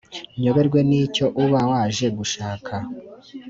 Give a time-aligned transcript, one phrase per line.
[0.41, 2.73] nyoberwe n’icyo uba waje gushaka